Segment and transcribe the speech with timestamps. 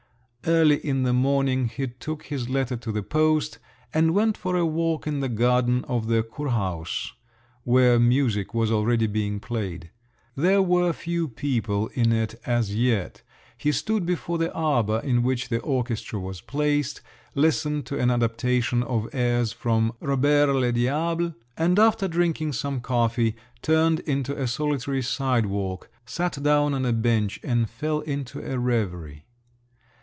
[0.43, 3.59] Early in the morning he took this letter to the post,
[3.93, 7.11] and went for a walk in the garden of the Kurhaus,
[7.63, 9.91] where music was already being played.
[10.35, 13.21] There were few people in it as yet;
[13.55, 17.01] he stood before the arbour in which the orchestra was placed,
[17.35, 23.35] listened to an adaptation of airs from "Robert le Diable," and after drinking some coffee,
[23.61, 28.57] turned into a solitary side walk, sat down on a bench, and fell into a
[28.57, 29.25] reverie.